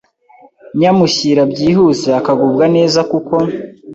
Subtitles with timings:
[0.79, 3.35] nyamushyira byihuse akagubwa neza kuko